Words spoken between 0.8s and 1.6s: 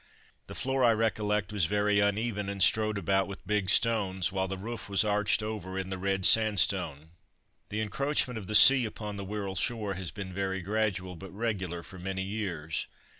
I recollect,